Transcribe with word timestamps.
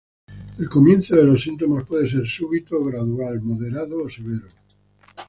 El 0.57 0.67
comienzo 0.67 1.15
de 1.15 1.25
los 1.25 1.43
síntomas 1.43 1.83
puede 1.83 2.07
ser 2.09 2.25
súbito 2.25 2.75
o 2.75 2.85
gradual; 2.85 3.39
moderado 3.43 4.01
o 4.01 4.09
severo. 4.09 4.47